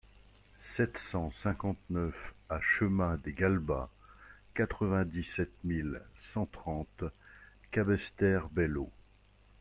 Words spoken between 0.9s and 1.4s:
cent